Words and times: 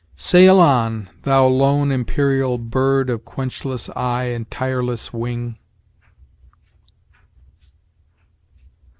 "Sail 0.17 0.59
on, 0.59 1.09
thou 1.25 1.45
lone 1.45 1.91
imperial 1.91 2.57
bird 2.57 3.07
Of 3.07 3.23
quenchless 3.23 3.87
eye 3.95 4.23
and 4.33 4.49
tireless 4.49 5.13
wing!" 5.13 5.59